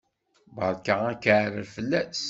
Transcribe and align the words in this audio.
Berka 0.55 0.95
akaɛrer 1.11 1.65
fell-as! 1.75 2.19